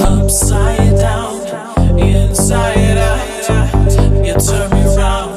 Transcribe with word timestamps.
Upside 0.00 0.94
down, 0.96 1.40
inside 1.98 2.98
out, 2.98 4.24
you 4.24 4.34
turn 4.34 4.70
me 4.70 4.96
round. 4.96 5.29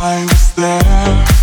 I 0.00 0.22
was 0.22 0.54
there. 0.54 1.37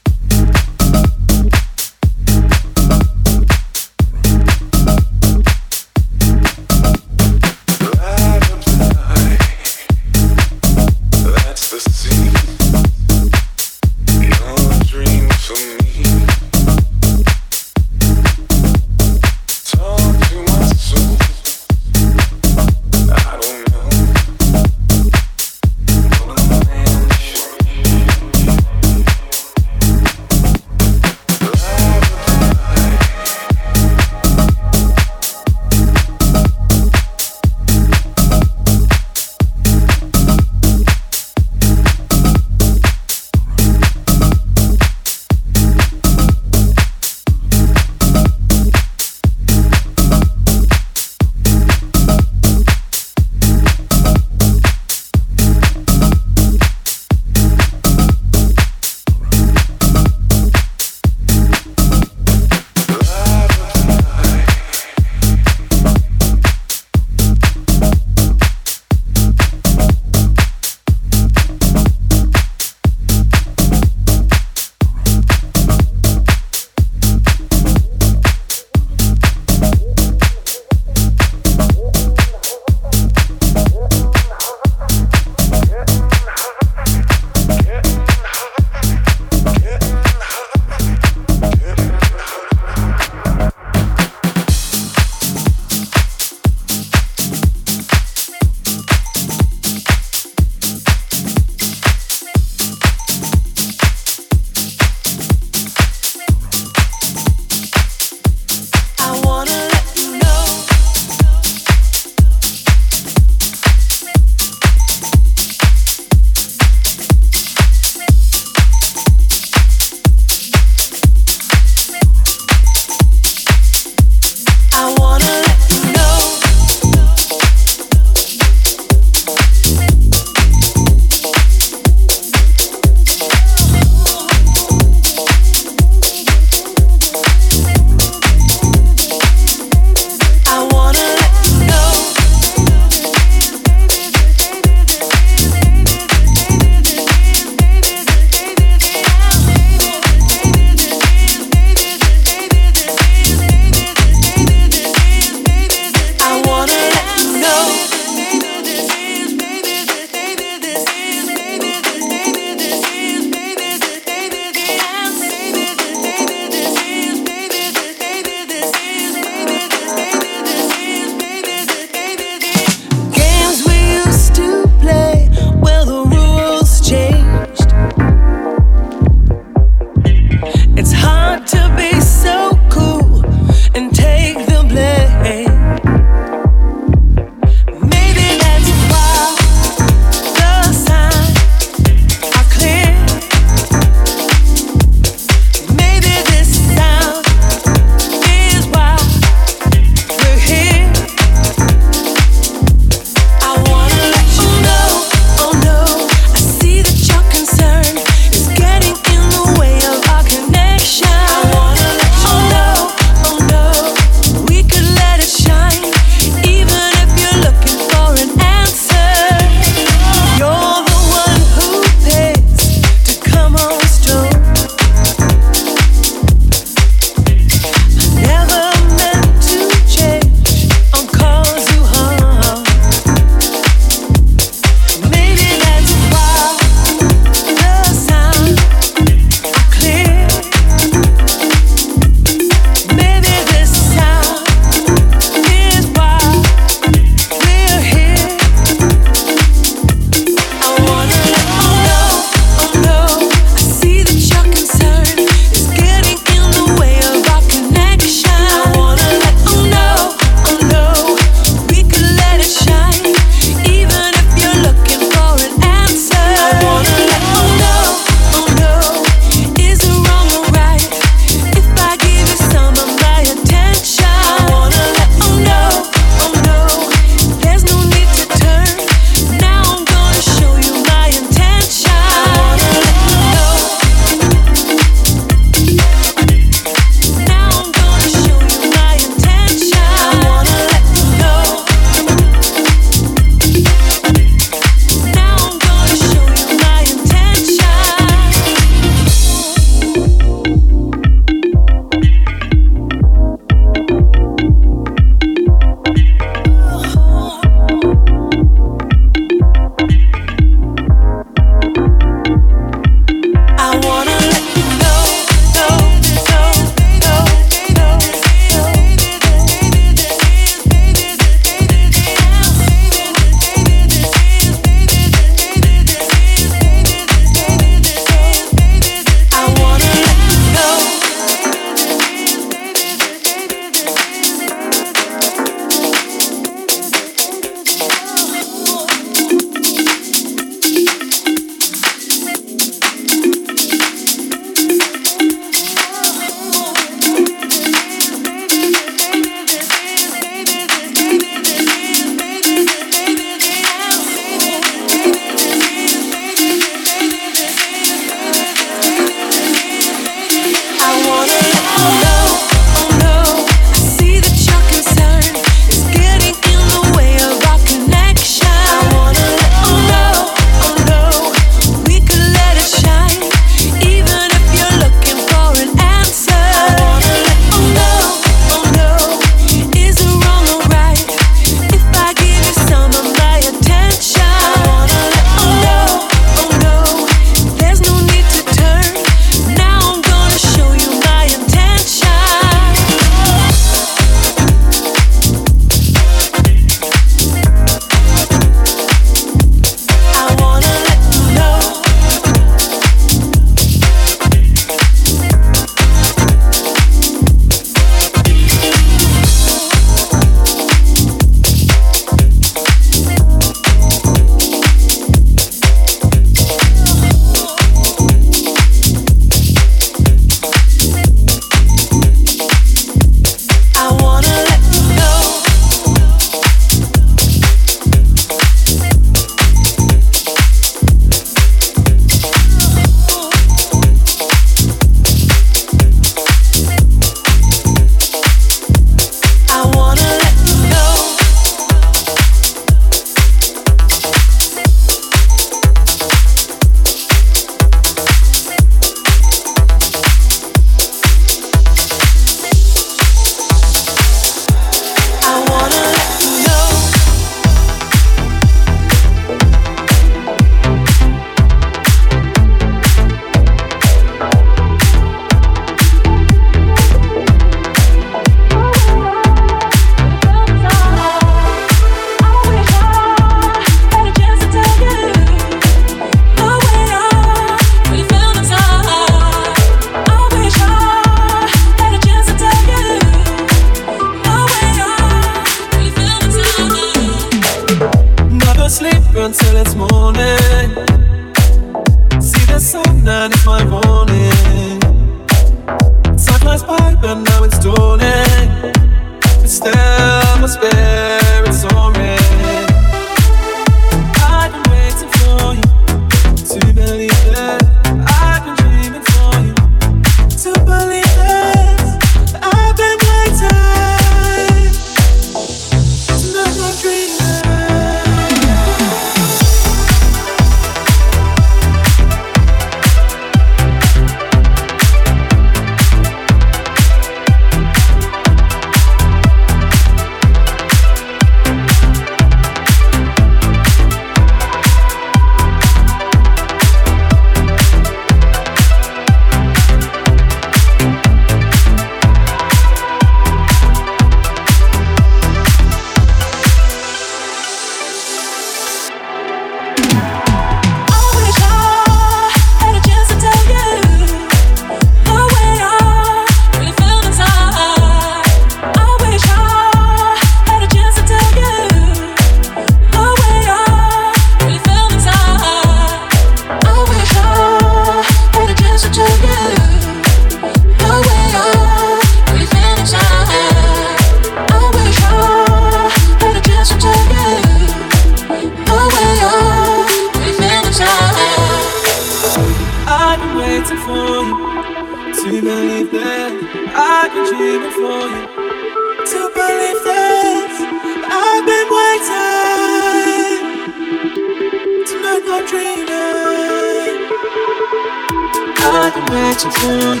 I 598.66 598.90
been 598.94 599.04
waiting 599.12 599.52
for 599.60 599.76
you 599.76 600.00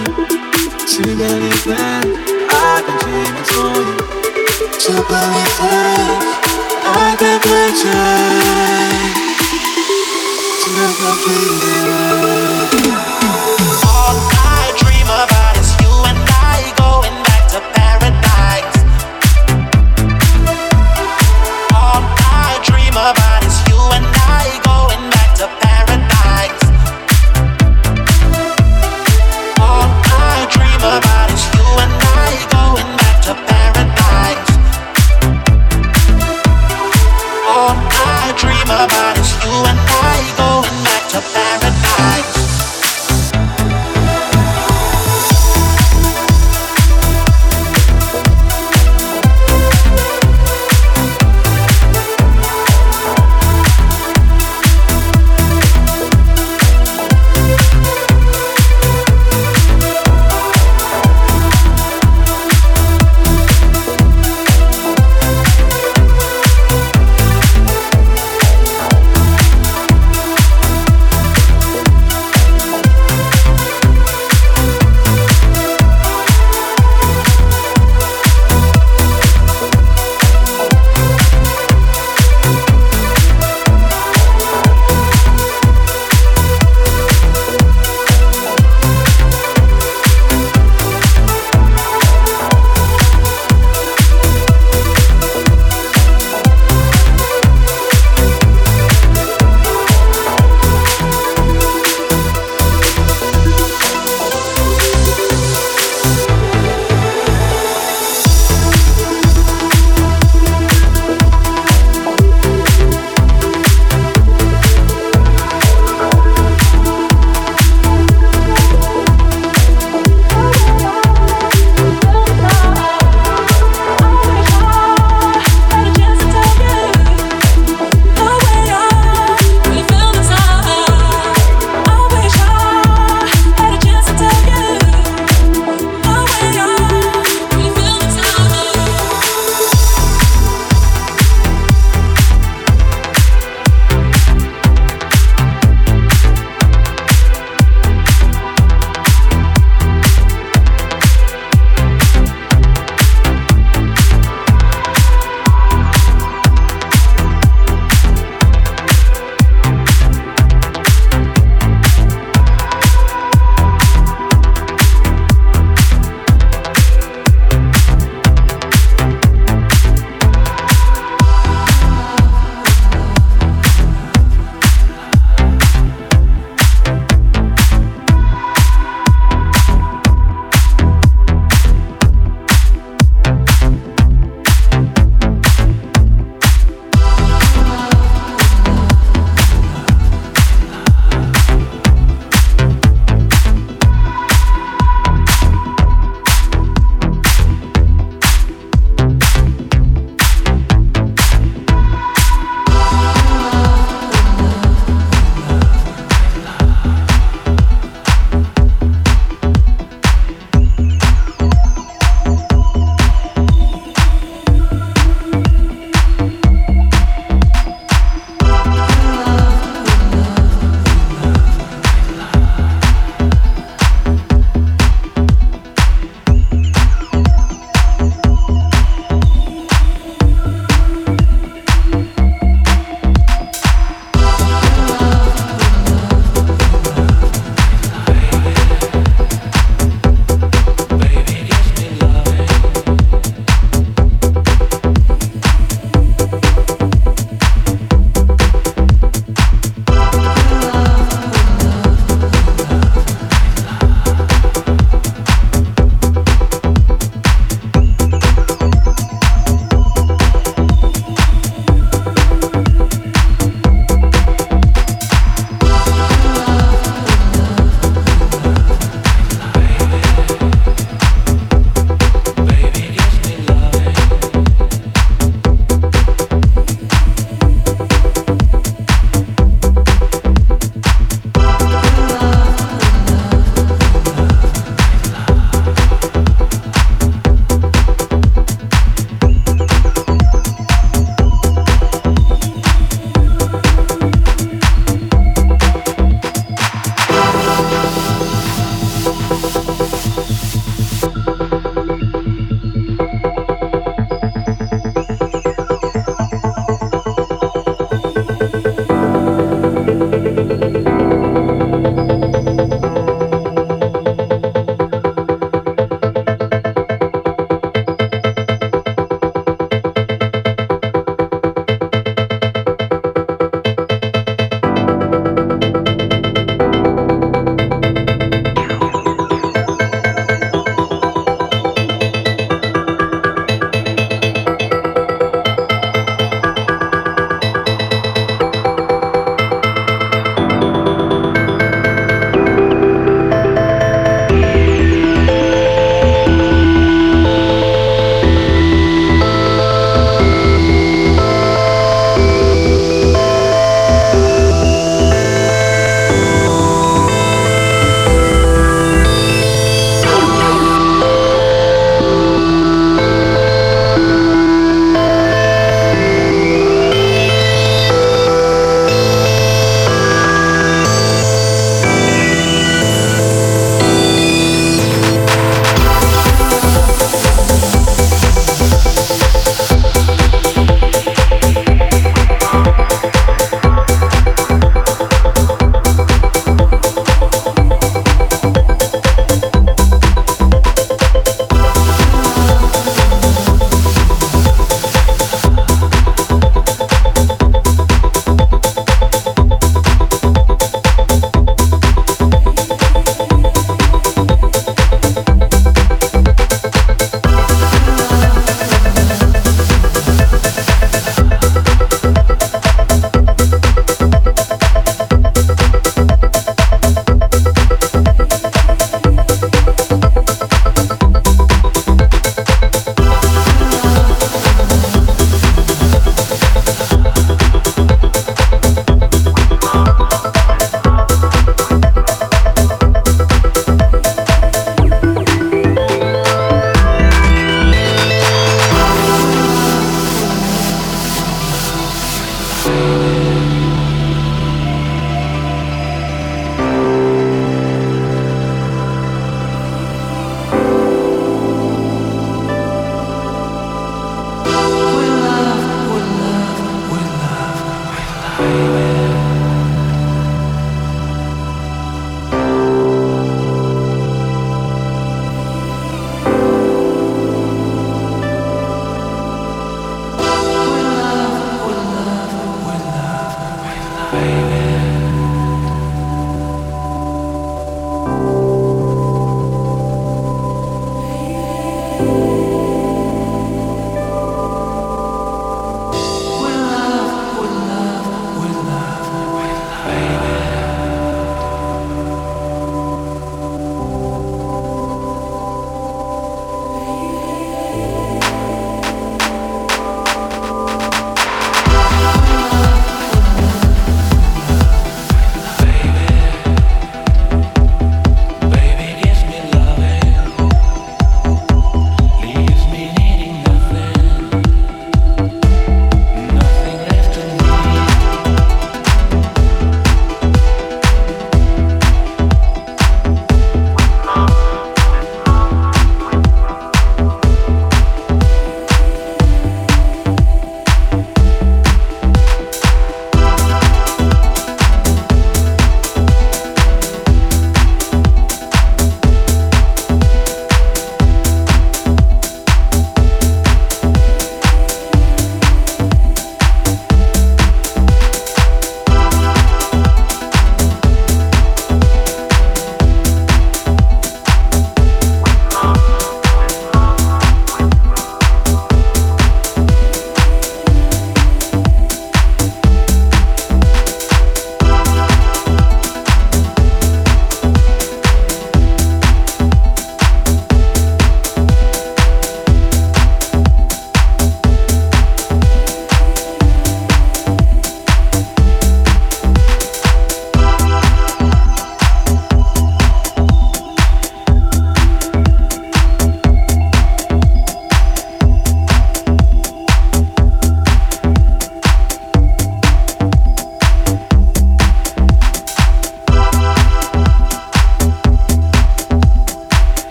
to 0.86 1.02
believe 1.20 1.64
that 1.68 2.06
I've 2.48 2.84
been 2.86 2.96
dreaming 3.04 3.44
for 3.52 3.76
you 3.76 3.96
to 4.80 4.92
believe 5.04 5.56
that 5.60 6.22
I've 6.84 7.18
been 7.20 7.40
waiting 7.52 7.92
to 10.60 10.68
never 10.76 11.12
be 11.24 11.36
there. 12.90 13.03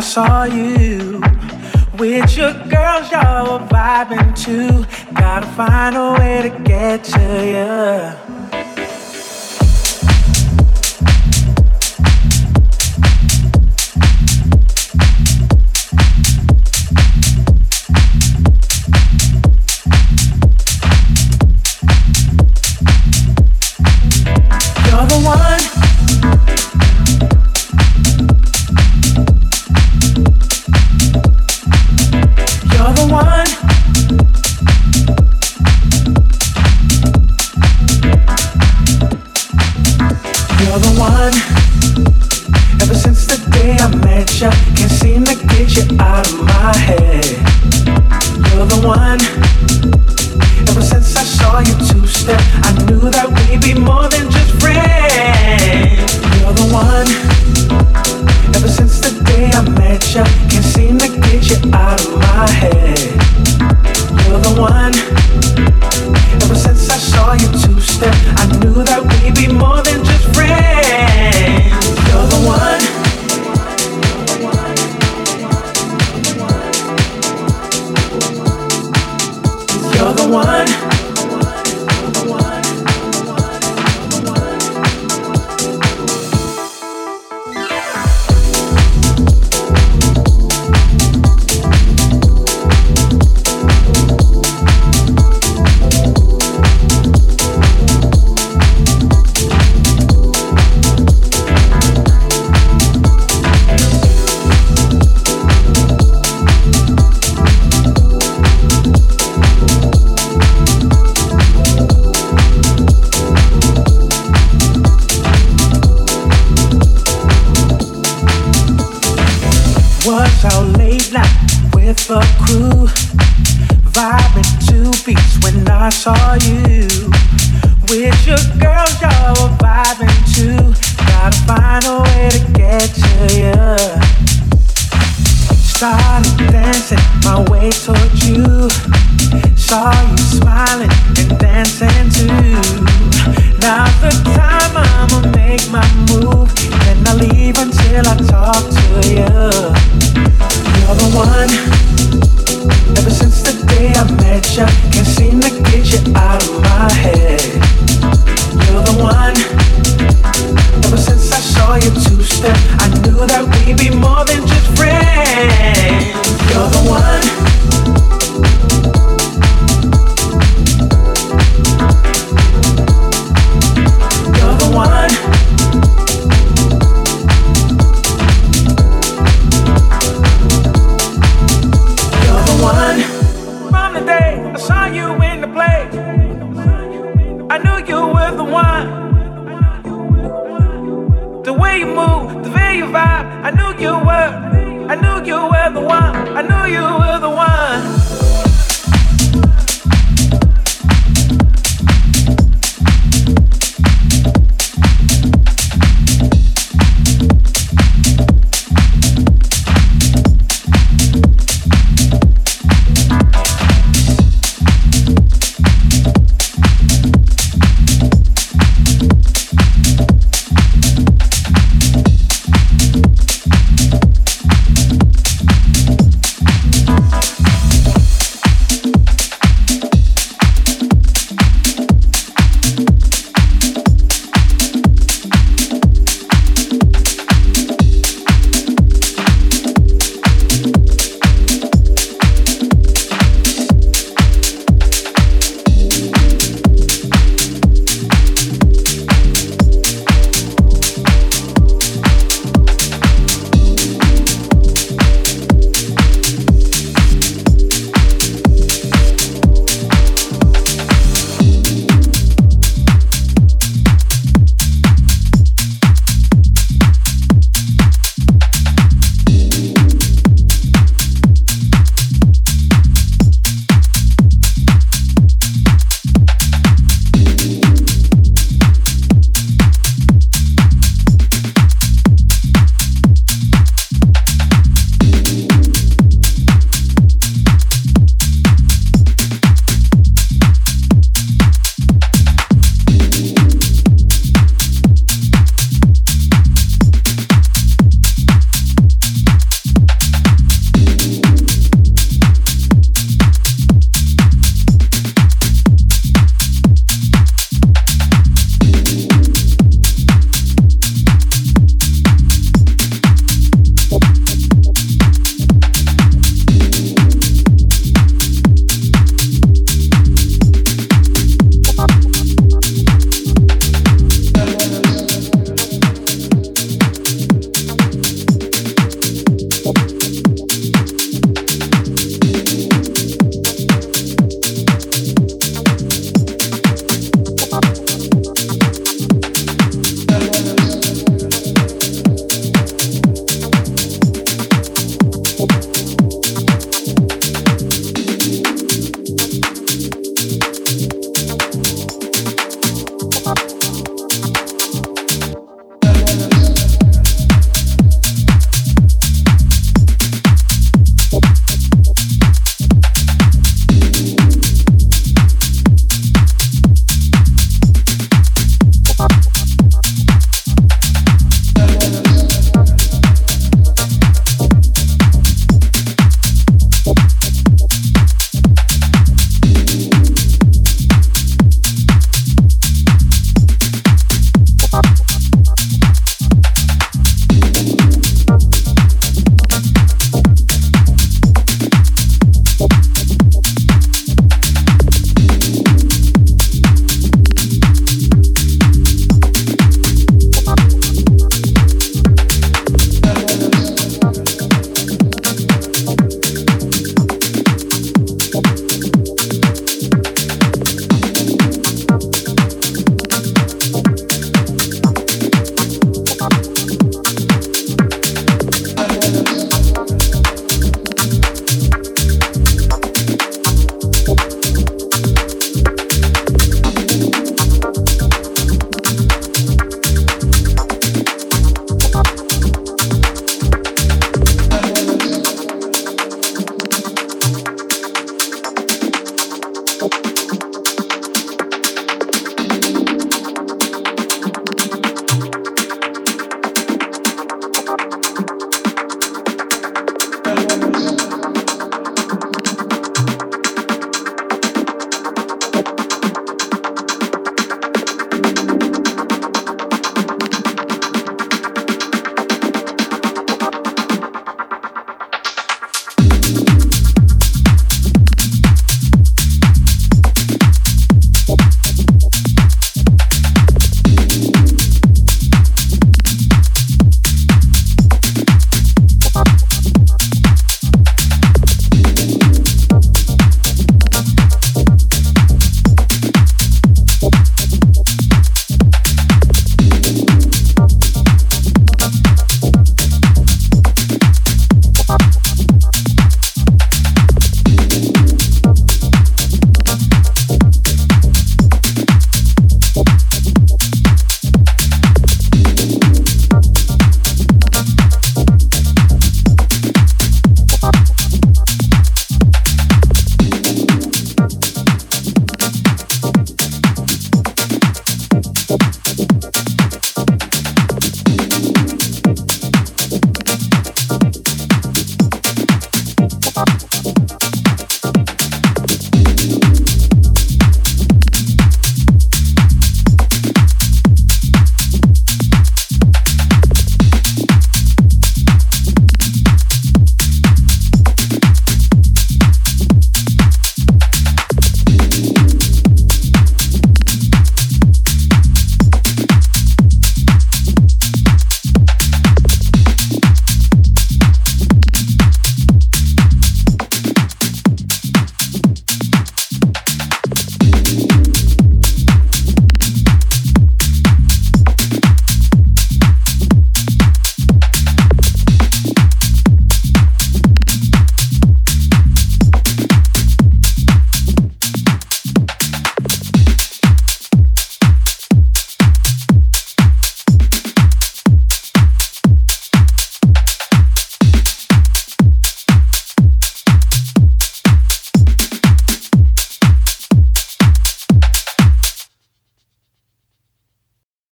I 0.00 0.02
saw 0.02 0.44
you. 0.44 0.79